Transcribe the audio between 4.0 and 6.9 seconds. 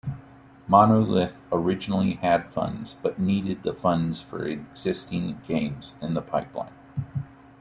for existing games in the pipeline.